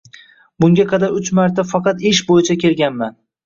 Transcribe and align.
Bunga 0.65 0.85
qadar 0.93 1.21
uch 1.21 1.31
marta 1.41 1.67
faqat 1.75 2.05
ish 2.15 2.25
boʻyicha 2.33 2.61
kelganman. 2.67 3.19